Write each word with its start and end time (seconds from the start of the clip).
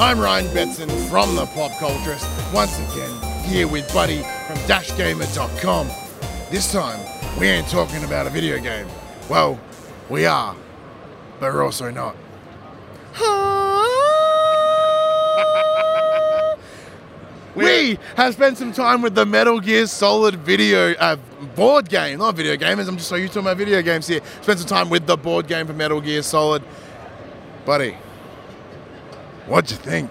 I'm 0.00 0.18
Ryan 0.18 0.46
Betson 0.46 0.88
from 1.10 1.36
the 1.36 1.44
Pop 1.44 1.72
Culturist, 1.72 2.54
once 2.54 2.78
again 2.78 3.44
here 3.44 3.68
with 3.68 3.92
Buddy 3.92 4.22
from 4.46 4.56
DashGamer.com. 4.66 5.88
This 6.50 6.72
time, 6.72 6.98
we 7.38 7.46
ain't 7.46 7.68
talking 7.68 8.02
about 8.04 8.26
a 8.26 8.30
video 8.30 8.58
game. 8.60 8.86
Well, 9.28 9.60
we 10.08 10.24
are, 10.24 10.56
but 11.38 11.52
we're 11.52 11.62
also 11.62 11.90
not. 11.90 12.16
We 17.54 17.98
have 18.16 18.32
spent 18.32 18.56
some 18.56 18.72
time 18.72 19.02
with 19.02 19.14
the 19.14 19.26
Metal 19.26 19.60
Gear 19.60 19.86
Solid 19.86 20.36
video 20.36 20.94
uh, 20.94 21.16
board 21.56 21.88
game, 21.88 22.20
not 22.20 22.36
video 22.36 22.56
gamers. 22.56 22.88
I'm 22.88 22.96
just 22.96 23.08
so 23.08 23.16
used 23.16 23.34
to 23.34 23.42
my 23.42 23.54
video 23.54 23.82
games 23.82 24.06
here. 24.06 24.20
Spent 24.40 24.60
some 24.60 24.68
time 24.68 24.88
with 24.88 25.06
the 25.06 25.16
board 25.16 25.48
game 25.48 25.66
for 25.66 25.72
Metal 25.72 26.00
Gear 26.00 26.22
Solid. 26.22 26.62
Buddy, 27.66 27.96
what'd 29.50 29.70
you 29.70 29.76
think? 29.76 30.10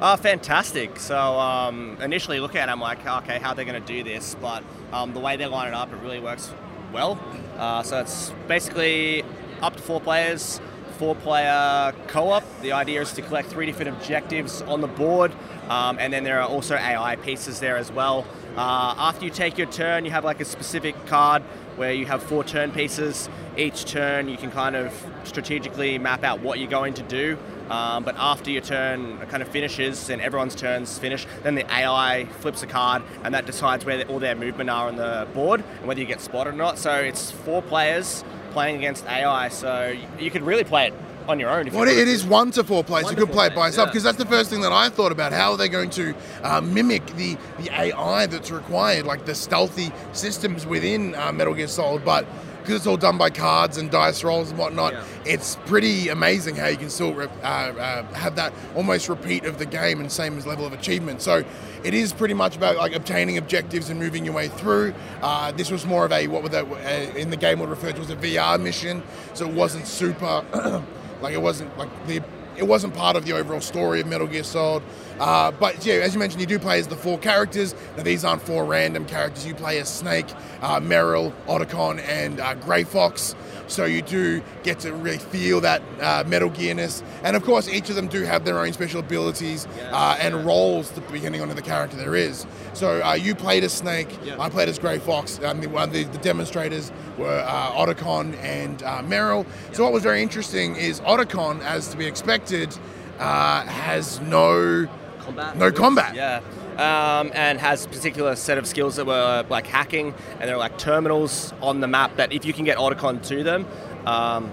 Oh, 0.00 0.16
fantastic. 0.16 0.98
So 0.98 1.18
um, 1.18 1.98
initially 2.00 2.40
look 2.40 2.54
at 2.54 2.68
it, 2.68 2.72
I'm 2.72 2.80
like, 2.80 3.04
okay, 3.04 3.38
how 3.38 3.50
are 3.50 3.54
they 3.54 3.64
going 3.64 3.82
to 3.82 3.86
do 3.86 4.02
this? 4.02 4.36
But 4.40 4.62
um, 4.92 5.12
the 5.12 5.20
way 5.20 5.36
they 5.36 5.46
line 5.46 5.68
it 5.68 5.74
up, 5.74 5.92
it 5.92 5.96
really 5.96 6.20
works 6.20 6.54
well. 6.92 7.20
Uh, 7.58 7.82
so 7.82 8.00
it's 8.00 8.32
basically 8.48 9.24
up 9.60 9.76
to 9.76 9.82
four 9.82 10.00
players, 10.00 10.60
four 10.98 11.14
player 11.16 11.92
co 12.06 12.30
op. 12.30 12.44
The 12.62 12.72
idea 12.72 13.02
is 13.02 13.12
to 13.14 13.22
collect 13.22 13.48
three 13.48 13.66
different 13.66 13.90
objectives 13.90 14.62
on 14.62 14.80
the 14.80 14.88
board. 14.88 15.32
Um, 15.68 15.98
and 15.98 16.12
then 16.12 16.24
there 16.24 16.40
are 16.40 16.48
also 16.48 16.76
AI 16.76 17.16
pieces 17.16 17.60
there 17.60 17.76
as 17.76 17.92
well. 17.92 18.24
Uh, 18.56 18.94
after 18.96 19.24
you 19.24 19.30
take 19.30 19.58
your 19.58 19.68
turn, 19.68 20.04
you 20.04 20.10
have 20.12 20.24
like 20.24 20.40
a 20.40 20.44
specific 20.44 20.94
card 21.06 21.42
where 21.76 21.92
you 21.92 22.06
have 22.06 22.22
four 22.22 22.42
turn 22.42 22.70
pieces. 22.72 23.28
Each 23.56 23.84
turn, 23.84 24.28
you 24.28 24.36
can 24.36 24.50
kind 24.50 24.76
of 24.76 24.92
strategically 25.24 25.98
map 25.98 26.24
out 26.24 26.40
what 26.40 26.58
you're 26.58 26.70
going 26.70 26.94
to 26.94 27.02
do. 27.02 27.36
Um, 27.70 28.02
but 28.02 28.16
after 28.18 28.50
your 28.50 28.62
turn 28.62 29.18
kind 29.28 29.42
of 29.42 29.48
finishes 29.48 30.10
and 30.10 30.20
everyone's 30.20 30.54
turns 30.54 30.98
finish, 30.98 31.26
then 31.44 31.54
the 31.54 31.64
AI 31.72 32.26
flips 32.40 32.62
a 32.62 32.66
card 32.66 33.02
and 33.22 33.32
that 33.32 33.46
decides 33.46 33.84
where 33.84 34.04
all 34.08 34.18
their 34.18 34.34
movement 34.34 34.68
are 34.68 34.88
on 34.88 34.96
the 34.96 35.26
board 35.34 35.62
and 35.78 35.86
whether 35.86 36.00
you 36.00 36.06
get 36.06 36.20
spotted 36.20 36.54
or 36.54 36.56
not. 36.56 36.78
So 36.78 36.92
it's 36.94 37.30
four 37.30 37.62
players 37.62 38.24
playing 38.50 38.76
against 38.76 39.06
AI, 39.06 39.48
so 39.48 39.96
you 40.18 40.30
could 40.30 40.42
really 40.42 40.64
play 40.64 40.88
it 40.88 40.94
on 41.28 41.38
your 41.38 41.50
own. 41.50 41.68
If 41.68 41.74
Well, 41.74 41.88
you 41.88 41.98
it 41.98 42.08
is 42.08 42.24
one 42.24 42.50
to 42.52 42.64
four 42.64 42.82
players. 42.82 43.08
You 43.10 43.16
could 43.16 43.30
play 43.30 43.46
it 43.46 43.54
by 43.54 43.66
yourself 43.66 43.86
yeah. 43.86 43.92
because 43.92 44.02
that's 44.02 44.18
the 44.18 44.26
first 44.26 44.50
thing 44.50 44.62
that 44.62 44.72
I 44.72 44.88
thought 44.88 45.12
about. 45.12 45.32
How 45.32 45.52
are 45.52 45.56
they 45.56 45.68
going 45.68 45.90
to 45.90 46.14
uh, 46.42 46.60
mimic 46.60 47.06
the, 47.16 47.36
the 47.60 47.70
AI 47.72 48.26
that's 48.26 48.50
required, 48.50 49.06
like 49.06 49.24
the 49.24 49.34
stealthy 49.34 49.92
systems 50.12 50.66
within 50.66 51.14
uh, 51.14 51.32
Metal 51.32 51.54
Gear 51.54 51.68
Solid? 51.68 52.04
But 52.04 52.26
because 52.60 52.76
it's 52.76 52.86
all 52.86 52.96
done 52.96 53.18
by 53.18 53.30
cards 53.30 53.76
and 53.76 53.90
dice 53.90 54.22
rolls 54.24 54.50
and 54.50 54.58
whatnot, 54.58 54.92
Yeah. 54.92 55.02
it's 55.24 55.56
pretty 55.66 56.08
amazing 56.08 56.56
how 56.56 56.66
you 56.68 56.76
can 56.76 56.90
still 56.90 57.12
re- 57.14 57.28
uh, 57.42 57.46
uh, 57.46 58.02
have 58.14 58.36
that 58.36 58.52
almost 58.76 59.08
repeat 59.08 59.44
of 59.44 59.58
the 59.58 59.66
game 59.66 60.00
and 60.00 60.10
same 60.10 60.36
as 60.38 60.46
level 60.46 60.66
of 60.66 60.72
achievement. 60.72 61.22
So 61.22 61.44
it 61.82 61.94
is 61.94 62.12
pretty 62.12 62.34
much 62.34 62.56
about 62.56 62.76
like 62.76 62.94
obtaining 62.94 63.38
objectives 63.38 63.90
and 63.90 63.98
moving 63.98 64.24
your 64.24 64.34
way 64.34 64.48
through. 64.48 64.94
Uh, 65.22 65.52
this 65.52 65.70
was 65.70 65.84
more 65.86 66.04
of 66.04 66.12
a 66.12 66.26
what 66.28 66.42
would 66.42 66.52
that 66.52 66.66
uh, 66.70 67.18
in 67.18 67.30
the 67.30 67.36
game 67.36 67.58
would 67.60 67.68
refer 67.70 67.92
to 67.92 68.00
as 68.00 68.10
a 68.10 68.16
VR 68.16 68.60
mission, 68.60 69.02
so 69.34 69.48
it 69.48 69.54
wasn't 69.54 69.86
super. 69.86 70.44
Like 71.20 71.34
it 71.34 71.42
wasn't 71.42 71.76
like 71.76 71.90
the 72.06 72.22
it 72.56 72.66
wasn't 72.66 72.94
part 72.94 73.16
of 73.16 73.24
the 73.24 73.32
overall 73.32 73.60
story 73.60 74.00
of 74.00 74.06
Metal 74.06 74.26
Gear 74.26 74.44
Solid. 74.44 74.82
Uh, 75.18 75.50
but 75.52 75.84
yeah, 75.84 75.94
as 75.94 76.14
you 76.14 76.18
mentioned, 76.18 76.40
you 76.40 76.46
do 76.46 76.58
play 76.58 76.78
as 76.78 76.88
the 76.88 76.96
four 76.96 77.18
characters. 77.18 77.74
Now 77.96 78.02
these 78.02 78.24
aren't 78.24 78.42
four 78.42 78.64
random 78.64 79.04
characters. 79.04 79.46
You 79.46 79.54
play 79.54 79.78
as 79.78 79.88
Snake, 79.88 80.26
uh, 80.62 80.80
Meryl, 80.80 81.32
Otacon, 81.46 82.02
and 82.08 82.40
uh, 82.40 82.54
Grey 82.54 82.84
Fox. 82.84 83.34
So 83.70 83.84
you 83.84 84.02
do 84.02 84.42
get 84.62 84.80
to 84.80 84.92
really 84.92 85.18
feel 85.18 85.60
that 85.60 85.82
uh, 86.00 86.24
Metal 86.26 86.50
Gearness, 86.50 87.02
and 87.22 87.36
of 87.36 87.44
course, 87.44 87.68
each 87.68 87.88
of 87.88 87.96
them 87.96 88.08
do 88.08 88.22
have 88.22 88.44
their 88.44 88.58
own 88.58 88.72
special 88.72 89.00
abilities 89.00 89.66
uh, 89.92 90.18
and 90.20 90.44
roles 90.44 90.90
depending 90.90 91.40
on 91.40 91.48
the 91.48 91.62
character 91.62 91.96
there 91.96 92.14
is. 92.14 92.46
So 92.72 93.02
uh, 93.02 93.14
you 93.14 93.34
played 93.34 93.64
as 93.64 93.72
Snake. 93.72 94.08
I 94.38 94.48
played 94.48 94.68
as 94.68 94.78
Grey 94.78 94.98
Fox. 94.98 95.38
And 95.38 95.62
the, 95.62 95.68
one 95.68 95.90
the, 95.90 96.04
the 96.04 96.18
demonstrators 96.18 96.92
were 97.18 97.44
uh, 97.46 97.72
Otacon 97.72 98.36
and 98.42 98.82
uh, 98.82 99.02
Meryl. 99.02 99.46
So 99.72 99.84
what 99.84 99.92
was 99.92 100.02
very 100.02 100.22
interesting 100.22 100.76
is 100.76 101.00
Otacon, 101.00 101.60
as 101.60 101.88
to 101.88 101.96
be 101.96 102.06
expected, 102.06 102.76
uh, 103.18 103.62
has 103.62 104.20
no 104.20 104.88
combat. 105.30 105.56
No 105.56 105.72
combat. 105.72 106.14
Yeah. 106.14 106.40
Um, 106.76 107.30
and 107.34 107.58
has 107.58 107.86
particular 107.86 108.36
set 108.36 108.56
of 108.56 108.66
skills 108.66 108.96
that 108.96 109.06
were 109.06 109.44
like 109.50 109.66
hacking, 109.66 110.14
and 110.38 110.48
there 110.48 110.54
are 110.54 110.58
like 110.58 110.78
terminals 110.78 111.52
on 111.60 111.80
the 111.80 111.88
map 111.88 112.16
that 112.16 112.32
if 112.32 112.44
you 112.44 112.52
can 112.52 112.64
get 112.64 112.78
Otacon 112.78 113.22
to 113.28 113.42
them, 113.42 113.66
um, 114.06 114.50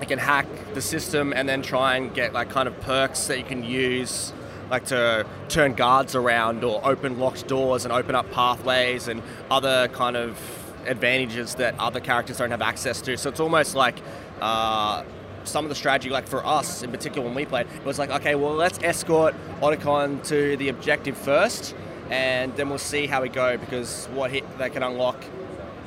it 0.00 0.08
can 0.08 0.18
hack 0.18 0.46
the 0.74 0.82
system 0.82 1.32
and 1.32 1.48
then 1.48 1.62
try 1.62 1.96
and 1.96 2.12
get 2.14 2.32
like 2.32 2.50
kind 2.50 2.68
of 2.68 2.78
perks 2.80 3.26
that 3.28 3.38
you 3.38 3.44
can 3.44 3.64
use, 3.64 4.32
like 4.70 4.84
to 4.86 5.24
turn 5.48 5.72
guards 5.72 6.14
around 6.14 6.64
or 6.64 6.80
open 6.84 7.18
locked 7.18 7.48
doors 7.48 7.84
and 7.84 7.92
open 7.92 8.14
up 8.14 8.30
pathways 8.32 9.08
and 9.08 9.22
other 9.50 9.88
kind 9.88 10.16
of 10.16 10.38
advantages 10.86 11.54
that 11.54 11.78
other 11.78 12.00
characters 12.00 12.36
don't 12.38 12.50
have 12.50 12.62
access 12.62 13.00
to. 13.02 13.16
So 13.16 13.30
it's 13.30 13.40
almost 13.40 13.74
like. 13.74 13.98
Uh, 14.40 15.04
some 15.44 15.64
of 15.64 15.68
the 15.68 15.74
strategy, 15.74 16.10
like 16.10 16.26
for 16.26 16.44
us 16.46 16.82
in 16.82 16.90
particular 16.90 17.26
when 17.26 17.34
we 17.34 17.44
played, 17.44 17.66
it 17.66 17.84
was 17.84 17.98
like, 17.98 18.10
okay, 18.10 18.34
well, 18.34 18.54
let's 18.54 18.78
escort 18.82 19.34
Otacon 19.60 20.26
to 20.28 20.56
the 20.56 20.68
objective 20.68 21.16
first, 21.16 21.74
and 22.10 22.54
then 22.56 22.68
we'll 22.68 22.78
see 22.78 23.06
how 23.06 23.22
we 23.22 23.28
go 23.28 23.56
because 23.56 24.06
what 24.14 24.30
hit 24.30 24.44
they 24.58 24.70
can 24.70 24.82
unlock 24.82 25.22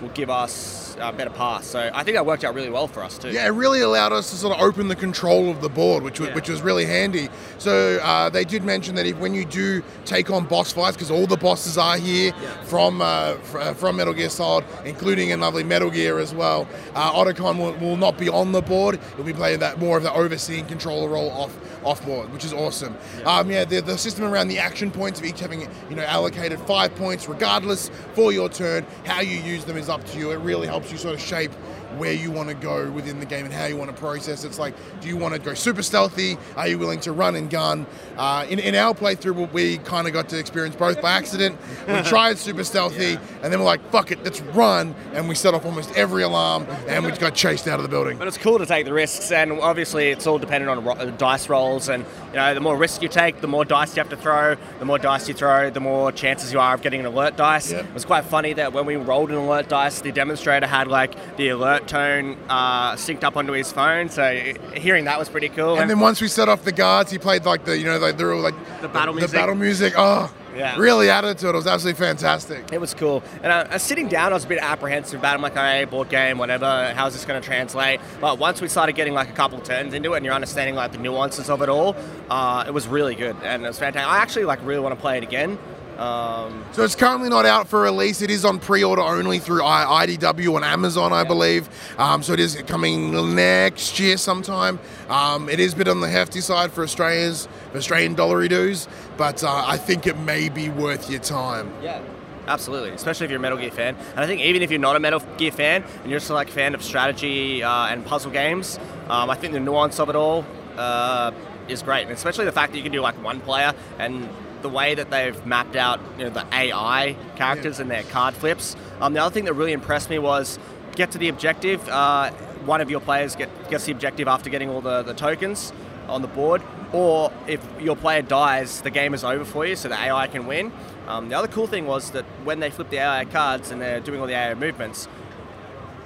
will 0.02 0.10
give 0.10 0.30
us 0.30 0.94
a 1.00 1.11
better 1.11 1.29
pass. 1.29 1.66
So 1.66 1.89
I 1.94 2.03
think 2.03 2.16
that 2.16 2.25
worked 2.25 2.44
out 2.44 2.53
really 2.56 2.69
well 2.69 2.88
for 2.88 3.03
us 3.03 3.17
too. 3.17 3.29
Yeah, 3.29 3.45
it 3.45 3.50
really 3.50 3.81
allowed 3.81 4.13
us 4.13 4.29
to 4.31 4.35
sort 4.35 4.56
of 4.56 4.61
open 4.61 4.88
the 4.88 4.95
control 4.95 5.50
of 5.50 5.61
the 5.61 5.69
board, 5.69 6.03
which 6.03 6.19
was, 6.19 6.29
Yeah. 6.29 6.35
which 6.35 6.50
was 6.50 6.61
really 6.61 6.85
handy. 6.85 7.29
So 7.57 7.97
uh, 8.01 8.29
they 8.29 8.44
did 8.44 8.63
mention 8.63 8.95
that 8.95 9.06
if 9.06 9.17
when 9.17 9.33
you 9.33 9.45
do 9.45 9.83
take 10.06 10.29
on 10.29 10.45
boss 10.45 10.72
fights, 10.72 10.95
because 10.95 11.11
all 11.11 11.28
the 11.28 11.38
bosses 11.38 11.78
are 11.78 11.97
here 11.97 12.33
Yeah. 12.41 12.63
from 12.63 13.01
uh, 13.01 13.35
uh, 13.56 13.73
from 13.73 13.97
Metal 13.97 14.13
Gear 14.13 14.29
Solid, 14.29 14.66
including 14.85 15.29
in 15.29 15.39
lovely 15.41 15.63
Metal 15.63 15.89
Gear 15.89 16.19
as 16.19 16.33
well, 16.33 16.67
uh, 16.95 17.12
Otacon 17.13 17.57
will, 17.57 17.73
will 17.85 17.97
not 17.97 18.17
be 18.17 18.29
on 18.29 18.51
the 18.51 18.62
board. 18.62 19.00
He'll 19.16 19.25
be 19.25 19.33
playing 19.33 19.59
that 19.59 19.79
more 19.79 19.97
of 19.97 20.03
the 20.03 20.13
overseeing 20.13 20.66
controller 20.66 21.09
role 21.09 21.31
off 21.31 21.56
off 21.83 22.03
board, 22.03 22.31
which 22.33 22.44
is 22.44 22.51
awesome. 22.51 22.95
Yeah, 23.19 23.38
um, 23.39 23.51
yeah 23.51 23.63
the, 23.63 23.79
the 23.79 23.95
system 23.97 24.25
around 24.25 24.47
the 24.47 24.57
action 24.57 24.89
points 24.89 25.19
of 25.19 25.25
each 25.25 25.39
having 25.39 25.62
you 25.89 25.95
know 25.95 26.03
allocated 26.03 26.59
five 26.62 26.95
points 26.95 27.29
regardless 27.29 27.91
for 28.13 28.31
your 28.31 28.50
turn. 28.50 28.85
How 29.06 29.22
you 29.22 29.38
use 29.38 29.66
them 29.66 29.77
is 29.77 29.88
up 29.88 30.03
to 30.06 30.17
you. 30.17 30.31
It 30.31 30.38
really 30.38 30.66
helps 30.67 30.84
you 30.91 30.97
sort 30.97 31.13
of 31.16 31.22
shape 31.22 31.51
where 31.97 32.13
you 32.13 32.31
want 32.31 32.50
to 32.50 32.56
go 32.56 32.89
within 32.91 33.19
the 33.19 33.25
game 33.25 33.45
and 33.45 33.53
how 33.53 33.66
you 33.66 33.78
want 33.78 33.94
to 33.94 33.97
process. 33.97 34.44
It's 34.44 34.59
like, 34.59 34.73
do 35.01 35.07
you 35.07 35.17
want 35.17 35.33
to 35.33 35.39
go 35.39 35.53
super 35.53 35.81
stealthy? 35.81 36.38
Are 36.56 36.67
you 36.67 36.78
willing 36.78 37.00
to 37.01 37.11
run 37.11 37.35
and 37.35 37.50
gun? 37.50 37.85
Uh, 38.17 38.45
in, 38.50 38.59
in 38.59 38.75
our 38.75 38.94
playthrough, 38.94 39.51
we 39.51 39.78
kind 39.79 40.07
of 40.07 40.13
got 40.13 40.29
to 40.29 40.39
experience 40.39 40.75
both 40.75 41.01
by 41.01 41.11
accident. 41.11 41.57
We 41.88 42.01
tried 42.03 42.38
super 42.38 42.63
stealthy, 42.63 43.17
and 43.41 43.51
then 43.51 43.59
we're 43.59 43.66
like, 43.66 43.89
fuck 43.91 44.11
it, 44.11 44.23
let's 44.23 44.41
run. 44.41 44.95
And 45.13 45.28
we 45.28 45.35
set 45.35 45.53
off 45.53 45.66
almost 45.66 45.95
every 45.95 46.23
alarm, 46.23 46.67
and 46.88 47.03
we 47.03 47.11
just 47.11 47.22
got 47.22 47.35
chased 47.35 47.67
out 47.67 47.79
of 47.79 47.83
the 47.83 47.89
building. 47.89 48.17
But 48.17 48.27
it's 48.27 48.38
cool 48.38 48.59
to 48.59 48.66
take 48.66 48.85
the 48.85 48.94
risks, 48.94 49.31
and 49.31 49.53
obviously 49.53 50.09
it's 50.09 50.27
all 50.27 50.39
dependent 50.39 50.69
on 50.69 50.83
ro- 50.83 51.12
dice 51.12 51.50
rolls. 51.50 51.89
And 51.89 52.06
you 52.29 52.35
know, 52.35 52.53
the 52.53 52.59
more 52.59 52.77
risk 52.77 53.01
you 53.01 53.09
take, 53.09 53.41
the 53.41 53.47
more 53.47 53.66
dice 53.66 53.95
you 53.95 54.01
have 54.01 54.09
to 54.09 54.17
throw. 54.17 54.56
The 54.79 54.85
more 54.85 54.97
dice 54.97 55.27
you 55.27 55.33
throw, 55.33 55.69
the 55.69 55.79
more 55.79 56.12
chances 56.12 56.51
you 56.53 56.59
are 56.59 56.73
of 56.73 56.81
getting 56.81 57.00
an 57.00 57.06
alert 57.06 57.38
dice. 57.38 57.72
Yep. 57.72 57.85
It 57.85 57.94
was 57.94 58.06
quite 58.06 58.25
funny 58.25 58.53
that 58.53 58.73
when 58.73 58.85
we 58.85 58.95
rolled 58.95 59.31
an 59.31 59.38
alert 59.38 59.69
dice, 59.69 60.01
the 60.01 60.12
demonstrator 60.12 60.67
had 60.67 60.88
like 60.88 61.38
the 61.38 61.50
alert 61.50 61.84
tone 61.85 62.38
uh, 62.50 62.94
synced 62.94 63.23
up 63.23 63.38
onto 63.38 63.53
his 63.53 63.72
phone. 63.72 64.09
So 64.09 64.53
hearing 64.75 65.06
that 65.06 65.18
was 65.19 65.29
pretty 65.29 65.50
cool. 65.50 65.78
And 65.79 65.90
then 65.90 66.00
once 66.00 66.22
we 66.22 66.28
set 66.28 66.50
off 66.50 66.63
the 66.63 66.72
guards, 66.72 67.12
he 67.12 67.18
played 67.18 67.46
like 67.46 67.66
the, 67.66 67.78
you 67.78 67.85
know, 67.85 67.97
like 67.97 68.18
the 68.18 68.25
real, 68.25 68.40
like 68.40 68.56
The 68.81 68.88
battle 68.88 69.13
the, 69.13 69.22
music. 69.22 69.35
battle 69.40 69.56
music. 69.56 69.94
Oh, 69.97 70.34
Yeah. 70.56 70.78
really 70.78 71.09
added 71.09 71.38
to 71.40 71.47
it. 71.47 71.51
It 71.51 71.56
was 71.56 71.68
absolutely 71.68 72.03
fantastic. 72.06 72.72
It 72.72 72.79
was 72.79 72.94
cool. 72.94 73.24
And 73.44 73.51
uh, 73.51 73.68
uh, 73.72 73.78
sitting 73.78 74.07
down, 74.07 74.31
I 74.31 74.35
was 74.35 74.45
a 74.45 74.47
bit 74.47 74.59
apprehensive 74.62 75.19
about 75.19 75.34
it. 75.34 75.35
I'm 75.35 75.41
like, 75.41 75.53
hey, 75.56 75.84
board 75.85 76.09
game, 76.09 76.38
whatever, 76.38 76.94
how's 76.95 77.13
this 77.13 77.25
going 77.25 77.41
to 77.41 77.45
translate? 77.45 78.00
But 78.22 78.40
once 78.40 78.62
we 78.62 78.68
started 78.69 78.94
getting 78.95 79.13
like 79.13 79.29
a 79.29 79.34
couple 79.34 79.59
turns 79.59 79.94
into 79.94 80.13
it 80.13 80.18
and 80.18 80.25
you're 80.25 80.34
understanding 80.34 80.75
like 80.75 80.92
the 80.94 80.98
nuances 80.98 81.50
of 81.50 81.62
it 81.62 81.69
all, 81.69 81.95
uh, 82.30 82.63
it 82.68 82.74
was 82.74 82.88
really 82.88 83.15
good 83.15 83.36
and 83.44 83.63
it 83.65 83.68
was 83.68 83.80
fantastic. 83.80 84.10
I 84.10 84.18
actually 84.19 84.45
like 84.45 84.60
really 84.63 84.80
want 84.81 84.95
to 84.95 85.01
play 85.01 85.18
it 85.18 85.24
again. 85.24 85.57
Um, 85.97 86.65
So 86.74 86.83
it's 86.83 86.95
currently 86.95 87.30
not 87.30 87.45
out 87.45 87.68
for 87.68 87.81
release. 87.81 88.21
It 88.21 88.30
is 88.30 88.44
on 88.44 88.59
pre-order 88.59 89.01
only 89.01 89.39
through 89.39 89.62
IDW 89.62 90.56
and 90.57 90.65
Amazon, 90.65 91.13
I 91.13 91.24
believe. 91.24 91.69
Um, 91.97 92.21
so 92.21 92.33
it 92.33 92.39
is 92.39 92.62
coming 92.68 93.36
next 93.36 94.00
year 94.00 94.18
sometime. 94.18 94.80
Um, 95.09 95.47
it 95.50 95.59
is 95.59 95.74
a 95.74 95.77
bit 95.77 95.88
on 95.88 96.01
the 96.01 96.09
hefty 96.09 96.42
side 96.42 96.71
for 96.71 96.83
Australia's 96.83 97.47
for 97.71 97.77
Australian 97.77 98.13
dollary 98.15 98.47
dues, 98.50 98.88
but 99.18 99.44
uh, 99.44 99.63
I 99.65 99.77
think 99.77 100.06
it 100.07 100.18
may 100.19 100.50
be 100.50 100.69
worth 100.69 101.09
your 101.09 101.21
time. 101.21 101.71
yeah. 101.81 102.01
Absolutely, 102.48 102.91
especially 102.91 103.25
if 103.25 103.31
you're 103.31 103.39
a 103.39 103.41
Metal 103.41 103.57
Gear 103.57 103.71
fan. 103.71 103.95
And 104.12 104.19
I 104.19 104.27
think 104.27 104.39
even 104.41 104.62
if 104.62 104.69
you're 104.69 104.80
not 104.80 104.95
a 104.95 105.00
Metal 105.00 105.19
Gear 105.38 105.51
fan 105.51 105.83
and 106.03 106.12
you're 106.12 106.19
just 106.19 106.30
like 106.30 106.50
a 106.50 106.51
fan 106.51 106.75
of 106.75 106.83
strategy 106.83 107.63
uh, 107.63 107.88
and 107.88 108.06
puzzle 108.06 108.30
games, 108.30 108.77
um, 109.09 109.31
I 109.31 109.36
think 109.36 109.53
the 109.53 109.59
nuance 109.59 110.00
of 110.00 110.09
it 110.09 110.15
all 110.15 110.45
uh, 110.77 111.31
is 111.68 111.81
great. 111.81 112.03
And 112.03 112.12
especially 112.12 112.45
the 112.45 112.51
fact 112.51 112.71
that 112.74 112.77
you 112.77 112.83
can 112.83 112.91
do 112.91 113.01
like 113.01 113.15
one 113.24 113.41
player 113.41 113.74
and 113.98 114.30
the 114.65 114.69
way 114.69 114.95
that 114.95 115.12
they've 115.12 115.45
mapped 115.45 115.75
out 115.75 116.00
you 116.17 116.23
know, 116.23 116.31
the 116.31 116.45
AI 116.51 117.15
characters 117.35 117.79
and 117.79 117.91
their 117.91 118.01
card 118.01 118.33
flips. 118.33 118.75
Um, 119.00 119.13
the 119.13 119.21
other 119.21 119.31
thing 119.31 119.45
that 119.45 119.53
really 119.53 119.73
impressed 119.73 120.09
me 120.09 120.17
was 120.17 120.57
get 120.95 121.12
to 121.12 121.19
the 121.19 121.29
objective. 121.29 121.88
Uh, 121.88 122.31
one 122.65 122.81
of 122.81 122.89
your 122.89 123.00
players 123.00 123.35
get, 123.35 123.50
gets 123.69 123.85
the 123.85 123.91
objective 123.91 124.27
after 124.27 124.50
getting 124.50 124.69
all 124.71 124.81
the, 124.81 125.03
the 125.03 125.13
tokens. 125.13 125.71
on 126.07 126.21
the 126.23 126.27
board, 126.27 126.62
or 126.94 127.31
if 127.47 127.62
your 127.79 127.95
player 127.95 128.21
dies, 128.21 128.81
the 128.81 128.89
game 128.89 129.13
is 129.13 129.23
over 129.23 129.45
for 129.45 129.65
you, 129.65 129.75
so 129.75 129.89
the 129.89 129.95
AI 129.95 130.27
can 130.27 130.47
win. 130.47 130.71
Um, 131.07 131.29
the 131.29 131.38
other 131.38 131.47
cool 131.47 131.67
thing 131.67 131.85
was 131.85 132.12
that 132.12 132.25
when 132.44 132.59
they 132.59 132.69
flip 132.71 132.89
the 132.89 132.97
AI 132.97 133.25
cards 133.25 133.71
and 133.71 133.81
they're 133.81 134.00
doing 134.00 134.19
all 134.19 134.27
the 134.27 134.33
AI 134.33 134.53
movements, 134.56 135.07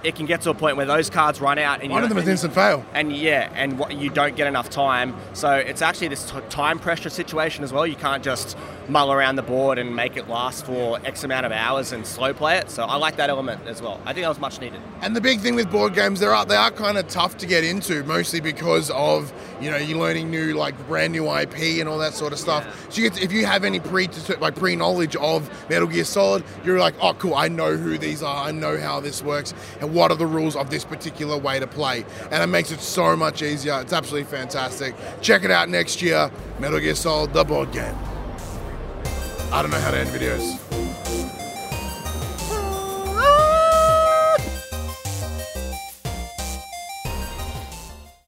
it 0.04 0.16
can 0.16 0.25
get 0.25 0.42
to 0.42 0.50
a 0.50 0.54
point 0.54 0.78
where 0.78 0.86
those 0.86 1.10
cards 1.10 1.42
run 1.42 1.57
out 1.60 1.81
and 1.81 1.92
One 1.92 2.01
you 2.01 2.04
of 2.06 2.10
them 2.10 2.18
is 2.18 2.28
instant 2.28 2.54
fail. 2.54 2.86
and 2.94 3.16
yeah, 3.16 3.51
and 3.56 3.78
what, 3.78 3.94
you 3.96 4.10
don't 4.10 4.36
get 4.36 4.48
enough 4.48 4.69
time. 4.69 5.16
So 5.34 5.51
it's 5.54 5.81
actually 5.81 6.07
this 6.07 6.30
t- 6.31 6.38
time 6.50 6.80
pressure 6.80 7.10
situation 7.10 7.63
as 7.63 7.74
well. 7.74 7.86
You 7.86 7.96
can't 7.96 8.24
just 8.24 8.57
mull 8.88 9.12
around 9.12 9.36
the 9.36 9.42
board 9.44 9.78
and 9.78 9.96
make 9.96 10.18
it 10.18 10.28
last 10.28 10.66
for 10.66 11.00
X 11.06 11.24
amount 11.24 11.46
of 11.46 11.51
hours 11.51 11.92
and 11.92 12.06
slow 12.07 12.34
play 12.34 12.57
it. 12.57 12.69
So 12.72 12.84
I 12.86 12.96
like 12.96 13.18
that 13.18 13.30
element 13.30 13.62
as 13.68 13.81
well. 13.81 14.00
I 14.06 14.13
think 14.13 14.24
that 14.24 14.30
was 14.30 14.40
much 14.40 14.60
needed. 14.62 14.80
And 15.01 15.16
the 15.16 15.22
big 15.22 15.42
thing 15.42 15.56
with 15.56 15.69
board 15.69 15.94
games, 15.94 16.19
they 16.22 16.25
are 16.28 16.45
they 16.45 16.56
are 16.56 16.72
kind 16.72 16.98
of 16.98 17.07
tough 17.07 17.38
to 17.40 17.45
get 17.45 17.63
into, 17.63 18.04
mostly 18.06 18.40
because 18.40 18.90
of 18.92 19.31
you 19.62 19.69
know 19.69 19.78
you're 19.78 19.98
learning 20.00 20.31
new 20.31 20.54
like 20.54 20.75
brand 20.88 21.12
new 21.13 21.30
IP 21.31 21.80
and 21.80 21.88
all 21.90 21.98
that 22.00 22.13
sort 22.13 22.34
of 22.34 22.40
stuff. 22.40 22.63
Yeah. 22.66 22.90
So 22.90 23.02
you 23.02 23.10
get, 23.10 23.22
if 23.22 23.31
you 23.31 23.45
have 23.45 23.63
any 23.63 23.80
pre 23.80 24.07
like 24.40 24.56
pre 24.56 24.75
knowledge 24.75 25.16
of 25.18 25.50
Metal 25.69 25.88
Gear 25.88 26.04
Solid, 26.06 26.44
you're 26.63 26.80
like, 26.80 26.95
oh 27.02 27.13
cool, 27.16 27.36
I 27.36 27.48
know 27.50 27.75
who 27.75 27.98
these 27.98 28.24
are, 28.24 28.48
I 28.48 28.52
know 28.52 28.78
how 28.80 29.00
this 29.00 29.22
works, 29.22 29.54
and 29.81 29.88
what 29.91 30.12
are 30.12 30.18
the 30.18 30.25
rules 30.25 30.56
of 30.56 30.69
this 30.69 30.83
particular 30.86 31.38
way 31.38 31.59
to 31.59 31.68
play, 31.68 32.06
and 32.31 32.44
it 32.44 32.47
makes 32.47 32.71
it 32.71 32.80
so 32.80 33.15
much 33.15 33.41
easier. 33.41 33.80
It's 33.81 33.94
absolutely 33.94 34.30
fantastic. 34.30 34.95
Check 35.21 35.44
it 35.44 35.51
out 35.51 35.69
next 35.69 36.01
year, 36.01 36.31
Metal 36.59 36.80
Gear 36.80 36.95
Solid, 36.95 37.33
the 37.33 37.44
board 37.44 37.71
game. 37.71 37.95
I 39.51 39.62
don't 39.62 39.71
know 39.71 39.80
how 39.80 39.91
to 39.91 39.97
end 39.97 40.09
videos. 40.09 40.69